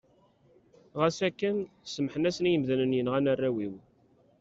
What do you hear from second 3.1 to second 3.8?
arraw-iw.